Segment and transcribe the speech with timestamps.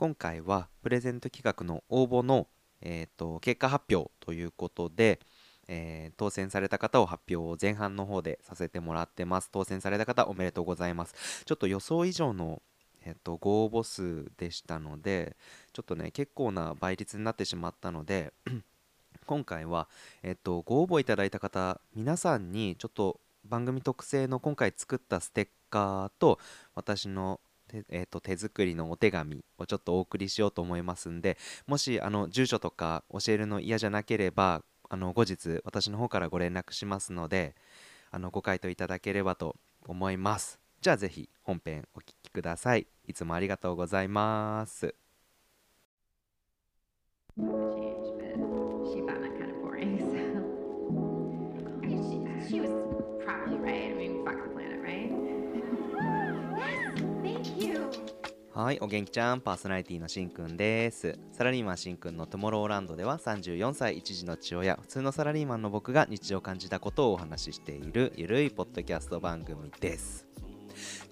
[0.00, 2.46] 今回はプレゼント企画の応募の、
[2.80, 5.20] えーと、結果発表ということで、
[5.68, 9.50] えー、当選された方を発表を前半の方でさせてもらってます。
[9.52, 11.44] 当選された方おめでとうございます。
[11.44, 12.62] ちょっと予想以上の
[13.04, 15.36] えっと、ご応募数でしたので
[15.74, 18.32] ちょっとね結構な倍率になってしまったので
[19.26, 19.86] 今回は、
[20.22, 26.38] えっと、ご応募いただいた方皆さんにちょっと番組特製の今回作ったステッカーと
[26.74, 27.40] 私の
[27.70, 37.54] 手,、えー、と手作りのお手紙をちょっとお送りしようと思いますんでもしあの住所とか教えるの嫌じゃなければあの後日私の方からご連絡しますので
[38.10, 39.56] あのご回答いただければと
[39.86, 40.58] 思います。
[40.80, 42.86] じゃあぜひ本編お聴きください。
[43.06, 44.94] いつもありがとうございます。
[58.62, 61.18] はい、お元気ちゃん、パーソナリティのしんくんです。
[61.32, 70.26] サラリーマンしんくんのトゥモローランドでは34歳1児の父親、普通のサラリーマンの僕が日常を感じたことをお話ししているゆるいポッドキャスト番組です。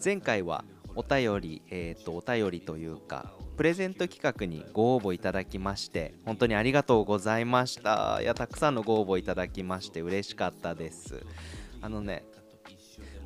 [0.04, 0.62] 前回は
[0.94, 8.18] お便り、えっ、ー、と、お便りというか、プレゼント企画にご応募いただきまして、本当にありがとうございました。
[8.20, 11.24] いや、たくさんのご応募いただきまして嬉しかったです。
[11.80, 12.24] あのね、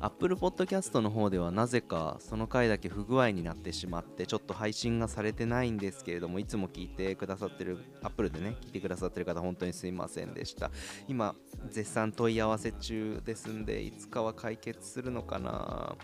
[0.03, 10.71] Apple Podcast の方ではなぜかその回だけ不具合になってしまってちょっと配信がされてないんですけれどもいつも聞いてくださってる Apple でね聞いてくださってる方本当にすいませんでした。
[11.07, 11.35] 今
[11.69, 15.95] 絶賛問い合わせ中ですんでいつかは解決するのかな。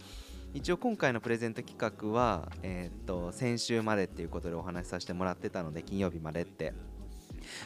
[0.54, 6.74] 一応今回のプレゼント企画は、えー、っと先週までっていうことでお話しさせてもらってたので金曜日までって。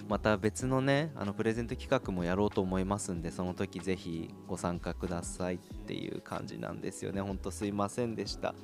[0.07, 7.21] また別のねあのプレゼント企画もやろうと思いますんでその時ぜひご参加くださいっていう感じなんですよね。
[7.21, 8.55] ほんとすいませんでした。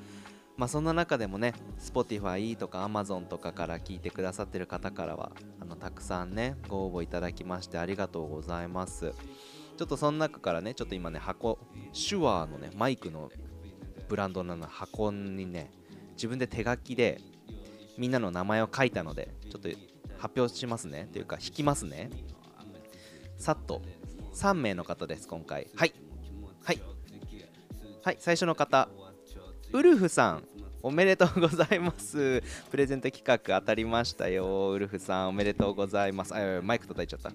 [0.57, 9.13] まあそんな中でもね Spotify とか Amazon とかから聞いてくださってる方からはあのたくさんねご応募いただきましてありがとうございます。
[9.77, 11.58] ちょっとその中からねちょっと今ね箱
[11.93, 13.31] 手話のねマイクの
[14.09, 15.71] ブランドの箱にね
[16.15, 17.21] 自分で手書きで
[17.98, 19.69] みんなの名前を書いたのでちょっと
[20.19, 21.07] 発表しますね。
[21.11, 22.09] というか引きますね。
[23.37, 23.81] さっと。
[24.33, 25.67] 3名の方です今回。
[25.75, 25.93] はい。
[26.63, 26.81] はい。
[28.03, 28.89] はい最初の方。
[29.71, 30.43] ウルフさん
[30.81, 32.41] おめでとうございます。
[32.71, 34.71] プレゼント企画当たりましたよ。
[34.71, 36.33] ウルフさんおめでとうございます。
[36.33, 37.31] あマイク叩いちゃった。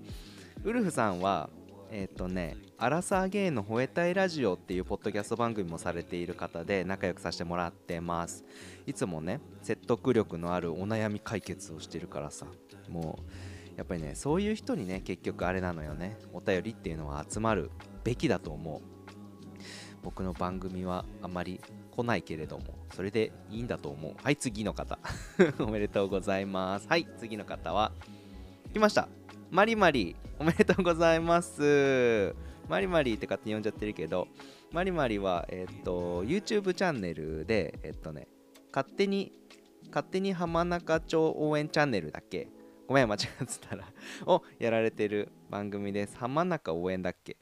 [0.62, 1.50] ウルフさんは
[1.90, 8.44] えっ、ー、とねアラサーゲイの吠えたいラジオっていうポッドキャスト番組もされている方で仲良くさせてもらってます。
[8.86, 12.46] いつもね説得力のあるお悩み解決をしてるからさ。
[12.88, 16.18] もうやっぱりねそういう人にね結局あれなのよね。
[16.32, 17.70] お便りっていうのは集まる
[18.04, 18.80] べきだと思う。
[20.02, 22.64] 僕の番組はあまり来ないけれども
[22.94, 24.14] それでいいんだと思う。
[24.22, 24.98] はい次の方。
[25.60, 26.86] おめでとうございます。
[26.88, 27.92] はい次の方は
[28.72, 29.23] 来ました。
[29.54, 32.34] マリマリおめでとうございます。
[32.68, 34.26] マリマリって勝手に呼んじゃってるけど
[34.72, 38.26] マリマリはえっと YouTube チャンネルでえっとね
[38.74, 39.30] 勝手に
[39.90, 42.48] 勝手に浜中町応援チャンネルだっけ？
[42.88, 43.84] ごめん間違ってたら。
[44.26, 46.16] をやられてる番組です。
[46.16, 47.36] 浜中応援だっけ？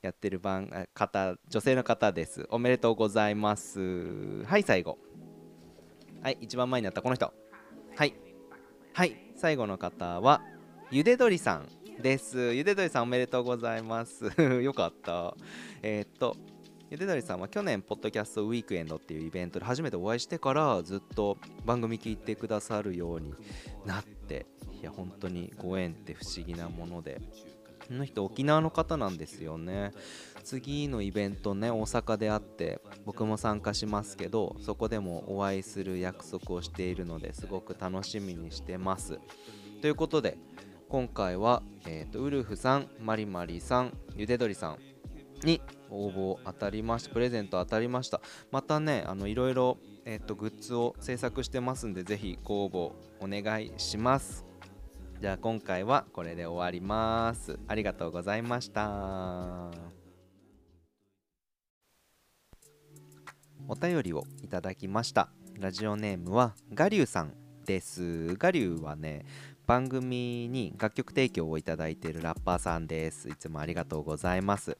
[0.00, 2.46] やってる番方女性の方です。
[2.48, 4.44] おめでとうございます。
[4.44, 4.96] はい最後。
[6.22, 7.34] はい一番前になったこの人。
[7.96, 8.14] はい。
[8.94, 10.40] はい最後の方は
[10.90, 11.68] ゆで鶏さん
[12.02, 14.24] ですゆで鶏さんおめでとうございます
[14.60, 15.36] よかった
[15.82, 16.36] えー、っと
[16.90, 23.32] ゆでだりさんは去年、ポッドキャストウィークエンドっていうイベントで初めてお会いしてからずっと番組聞いてくださるように
[23.86, 24.46] なって、
[24.82, 27.20] いや、本当にご縁って不思議なもので、
[27.86, 29.92] この人沖縄の方なんですよね。
[30.42, 39.20] 次のイベントね、大阪であって、僕も参加しますけど、そこでもお会いする約束をしているのですごく楽しみにしてます。
[39.80, 40.36] ということで、
[40.90, 44.78] 今回は、えーと、ウルフさん、マリマリさん、ゆでどりさん
[45.46, 48.20] に応募当たりましたプレゼント当たりました。
[48.50, 52.92] またねあのいろいろ、えーと、グッズを制作してますんでぜひご応募
[53.24, 54.44] お願いします。
[55.20, 57.56] じゃあ今回はこれで終わります。
[57.68, 59.70] ありがとうございました。
[63.68, 65.30] お便りをいただきました。
[65.60, 67.32] ラジオネームはガリュウさん
[67.64, 68.34] です。
[68.34, 69.24] ガリュウはね
[69.66, 74.76] 番組に楽曲提供をいただいているラッパーさんですいつもありがとうございます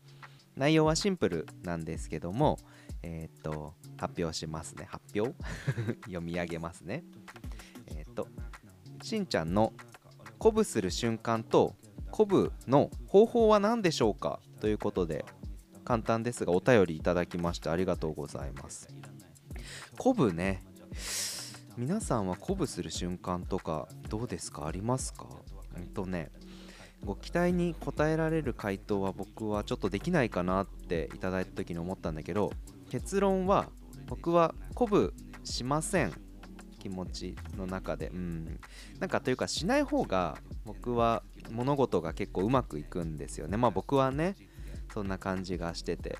[0.57, 2.59] 内容はシンプルなんですけども、
[3.03, 4.87] えー、っと、発表しますね。
[4.91, 5.35] 発表？
[6.05, 7.05] 読み上げますね。
[7.87, 8.29] えー、っと、
[9.03, 9.73] しんちゃんの
[10.39, 11.77] 鼓舞する瞬間と
[12.13, 15.25] 鼓舞の方法は何でしょうかということで、
[15.85, 18.89] 簡単ですがお便りいただきましてありがとうございます。
[19.97, 20.63] 鼓舞ね。
[21.81, 24.67] 皆さんは鼓舞する瞬間とかどうですか？
[24.67, 25.25] ありますか？
[25.79, 26.31] うんとね
[27.03, 32.53] ご期待に応えられる回答は僕はちょっとできないかなっていただいた時に思ったんだけど
[32.91, 33.71] 結論は
[34.09, 35.13] 僕は鼓舞
[35.43, 36.13] しません
[36.79, 38.09] 気持ちの中で。
[38.09, 38.61] うん。
[38.99, 40.37] なんかというかしない方が
[40.67, 43.57] 僕は物事が結構うまくいくんですよね。
[43.57, 44.37] まあ僕はね
[44.93, 46.19] そんな感じがしてて。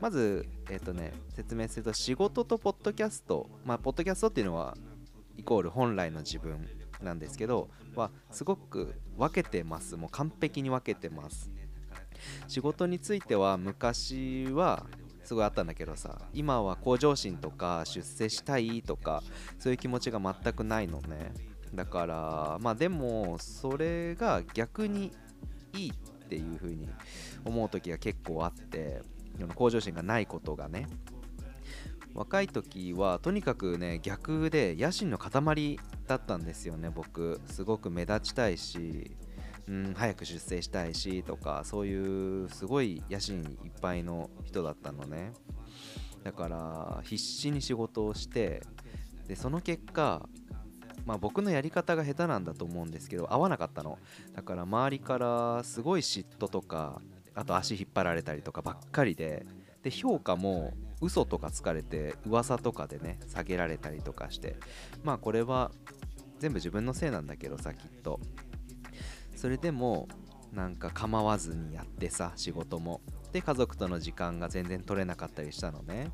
[0.00, 3.48] まずえっ、ー、とね説明すると仕事とポッドキャスト。
[3.64, 4.76] まあポッドキャストっていうのは
[5.36, 6.68] イコール本来の自分
[7.02, 9.96] なんですけどはすごく分けてます。
[9.96, 11.50] もう完璧に分けてます。
[12.48, 14.86] 仕事については昔は
[15.22, 19.22] すごいあったんだけどさ今は向上心とか出世したいとか
[19.58, 21.32] そういう気持ちが全くないのね。
[21.74, 25.12] だからまあでもそれが逆に
[25.74, 26.88] いいっていう風に
[27.44, 29.02] 思う時が結構あって
[29.54, 30.86] 向上心がないことがね
[32.16, 37.40] 若い時はとにかくね逆で野心の塊だったんですよね僕。
[37.46, 39.16] すごく目立ちたいし
[39.68, 45.32] うん、早く出世したいしとかそういうすごい野心いっぱいの人だったのね。
[46.22, 48.62] だから必死に仕事をして
[49.28, 50.28] でその結果
[51.04, 53.98] まあ僕のやり方が下手なんだと思うんですけど合わなかったの。
[54.34, 57.00] だから周りからすごい嫉妬とか
[57.34, 59.44] あと足引っ張られたりとかばっかりで
[59.82, 64.56] で評価も嘘とかつかれて噂とかでね下げられたりとかして
[65.04, 65.70] まあこれは
[66.38, 68.20] 全部自分のせいなんだけどさきっと。
[69.34, 70.08] それでも
[70.52, 73.00] なんか構わずにやってさ仕事も。
[73.32, 76.10] で家族との時間が全然取れなかったりしたのね。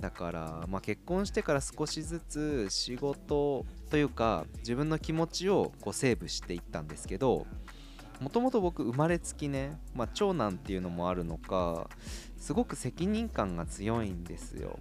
[0.00, 7.46] だから、まあ、結婚してから少しずつ仕事というか自分の気持ちをこうセーブしていったんですけど
[8.20, 11.88] もともと僕生まれつきね、まあ、長男っていうのもあるのか
[12.38, 14.78] すごく責任感が強いんですよ。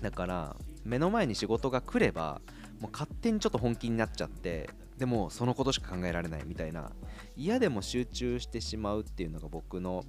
[0.00, 2.40] だから目の前に仕事が来れば
[2.80, 4.68] もう勝手にちょっと本気になっちゃって
[4.98, 6.90] でもそのことしか考えられないみたいな。
[7.36, 10.04] 嫌でも集中してしまうっていうのが僕の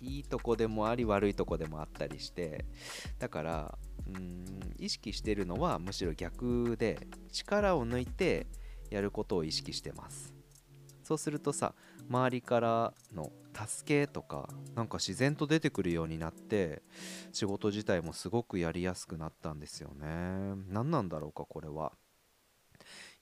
[0.00, 2.64] いいとこでもあり悪いとこでもあったりして。
[3.18, 4.44] だからうん
[4.78, 6.98] 意識してるのはむしろ逆で
[7.32, 8.46] 力を抜いて
[8.90, 10.34] やることを意識してます。
[11.02, 11.72] そうするとさ
[12.08, 16.82] 周りからの助けとかなんか自然と出てくるようになって
[17.32, 20.06] 仕事自体もすごくやりやすくなったんですよね。
[20.68, 21.92] 何なんだろうかこれは。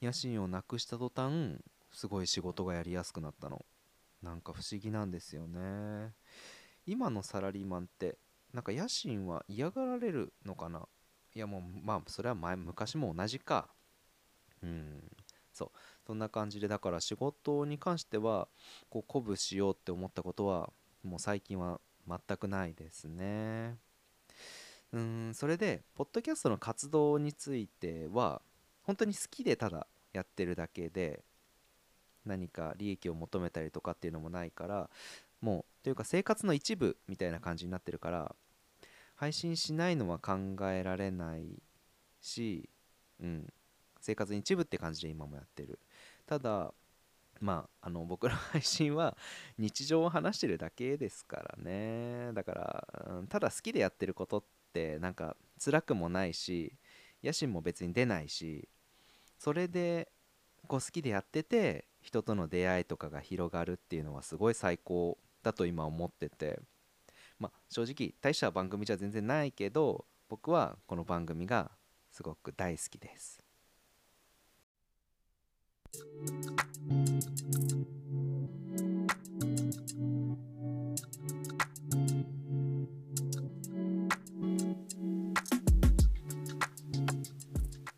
[0.03, 1.59] 野心をなくした途端
[1.93, 3.65] すごい仕事がやりやすくなったの。
[4.23, 6.13] なんか不思議なんですよね。
[6.87, 8.19] 今のサラリーマンって
[8.53, 10.87] なんか野心は嫌がられるのかな。
[11.35, 13.69] いやもうまあそれは前昔も同じか。
[14.63, 15.03] うん
[15.53, 15.71] そう。
[16.07, 18.49] そんな感じでだから仕事に関しては
[18.91, 20.71] こう鼓舞しようって思ったことは
[21.03, 23.77] もう最近は全くないですね。
[24.93, 28.41] うんそれでポッドキャストの活動については
[28.83, 31.25] 本当に好きでただやってるだけで
[32.25, 34.91] 何か利益を求めたりとかっていうのもないから
[35.41, 38.35] もうというか生活の一部みたいな感じになってるから
[39.17, 41.63] 配信しないのは考えられない
[42.21, 42.69] し、
[43.21, 43.53] うん、
[44.01, 45.79] 生活の一部って感じで今もやってる。
[46.27, 46.73] ただ
[47.41, 49.17] まあ、あの僕の配信は
[49.59, 52.89] 日常を話してるだけですからねだから、
[53.19, 56.73] うん、ただ好きでやってることってなんか辛くもないし
[57.23, 58.69] 野心も別に出ないし
[59.39, 60.09] それで
[60.67, 66.61] こう好きでやってて人との出会いとかが広がるっていうのはすごい最高だと今思ってて
[67.39, 71.71] まあ正直大した番組じゃ全然ないけど僕はこの番組が
[72.11, 73.44] すごく大好きです。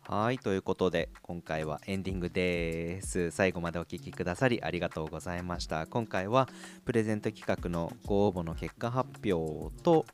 [0.09, 3.31] はい、ということで今回はエンディングです。
[3.31, 5.85] 最後までお聴きくださりありがとうございました。
[5.85, 6.49] 今回は
[6.85, 10.05] プレゼント企画のご応募の結果発表と、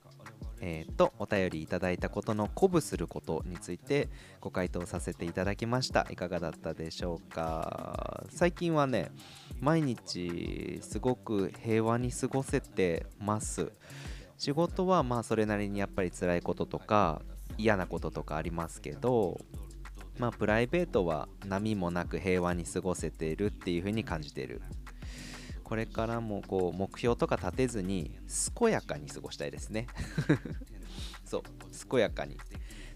[0.65, 4.07] えー、とお便りいただいたことの鼓舞することについて
[4.39, 6.07] ご回答させていただきました。
[6.09, 8.23] いかがだったでしょうか？
[8.29, 9.11] 最近はね、
[9.59, 13.73] 毎日すごく平和に過ごせてます。
[14.37, 17.21] 仕事はまあそれなりにやっぱり辛いこととか
[17.57, 19.41] 嫌なこととかありますけど
[20.17, 24.61] まあプライベートは波もなく平和に過ごせているっていう風に感じている
[25.73, 28.11] これからもこう目標とか立てずに
[28.55, 29.87] 健やかに過ごしたいですね。
[31.25, 31.43] そう
[31.89, 32.37] 健やかに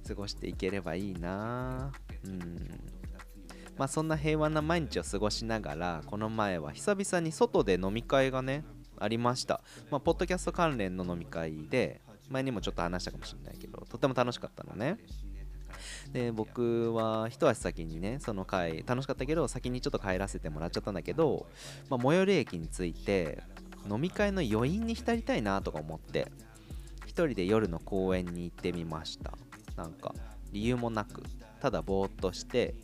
[0.08, 1.92] 過ごしていければいいな。
[2.24, 2.80] うん。
[3.80, 8.64] まあそんな平和な毎日を過ごしながらこの前は久々に外で飲み会がね
[9.00, 9.64] ありました。
[9.90, 15.00] まあポッドキャスト関連の飲み会で前にもちょっと話したかもしれないけどとても楽しかったのね。
[16.14, 21.48] で僕は一足先にねその回楽しかったけど先にちょっと帰らせてもらっちゃったんだけど、
[21.90, 23.44] まあ、最寄り駅に着いて
[23.90, 26.32] 飲み会の余韻に浸りたいなとか思って
[27.06, 29.34] 一人で夜の公園に行ってみました。
[29.76, 30.14] なんか
[30.52, 31.24] 理由もなく
[31.62, 32.76] ただぼーっとして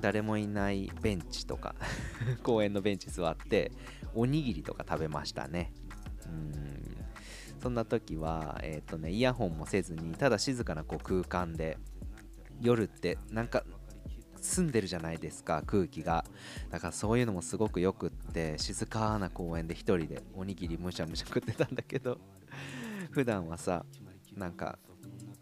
[0.00, 1.74] 誰もいないベンチとか
[2.42, 3.72] 公園のベンチ座って
[4.14, 5.72] おにぎりとか食べましたね。
[6.26, 6.62] うん。
[7.62, 11.78] そんな時はえ、ー、とねイヤホンもせずにただ静かなこう空間で
[12.62, 13.64] 夜ってなんか
[14.40, 16.24] 澄んでるじゃないですか空気が。
[16.70, 22.18] だからそういうのもすごくよくって静かな公園で1人でおにぎりむしゃむしゃ食ってたんだけど
[23.10, 23.84] 普段はさ
[24.36, 24.78] なんか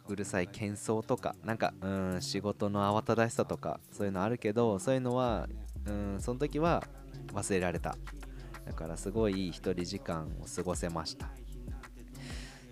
[0.08, 5.48] うるさい喧騒とかなんかうん仕事の慌ただしさとかそういうのあるけどそういうのは
[5.86, 6.82] うんその時は
[7.28, 7.96] 忘れられた。
[8.66, 11.30] だからすごいいい一人時間を過ごせました。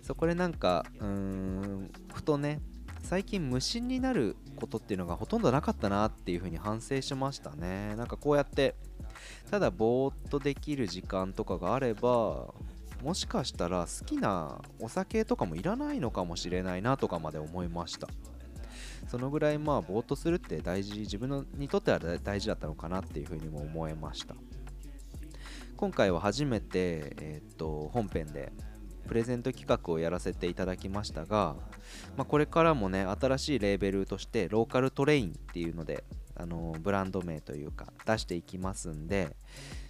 [0.01, 2.61] そこでなんかうーんふとね
[3.09, 7.95] 最近無心になることっていうのがほとんどなかったなっていうふうに反省しましたね。
[7.95, 8.75] なんかこうやって
[9.49, 12.53] ただぼーっとできる時間とかがあれば
[13.03, 18.07] もしかしたら好きなお酒とかもいらないのかもしれないなとかまで思いました。
[19.07, 24.35] そのぐらいまあぼーっとするって大事自分のにとっては大事だったのかなっていうふうにも思えました。
[25.77, 28.51] 今回は初めて、えー、っと本編で
[29.09, 31.55] プレゼント企画をやらせていただきましたが、
[32.15, 36.03] まあ、これからもね新しいレーベルとしてローカルトレインっていうので
[36.35, 39.35] あのブランド名というか出していきますんで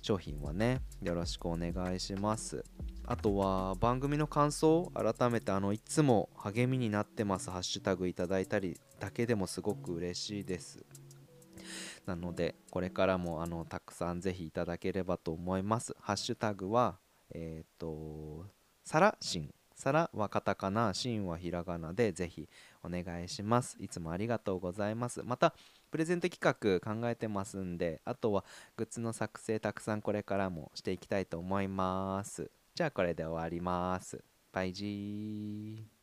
[0.02, 2.64] 商品はねよろしくお願いします。
[3.06, 10.86] あとは番組の感想改めてあのいつも励みになってますハッシュタグいただいたりだけでもすごく嬉しいです。
[12.06, 15.94] なのでこれからもあのたくさんぜひいただければと思います。
[16.00, 17.00] ハッシュタグは
[17.32, 18.46] えっ、ー、と
[18.89, 22.50] サラシンサラはカタカナ、シンはひらがなでぜひ
[22.84, 23.77] お願いします。
[23.79, 25.22] いつもありがとうございます。
[25.24, 25.53] また、
[25.91, 28.43] プレゼント企画考えてますんで、あとは
[28.77, 32.50] グッズの作成たくさんこれからもしていきたいと思います。
[32.74, 34.24] じゃあこれで終わります。
[34.51, 35.99] バイジー。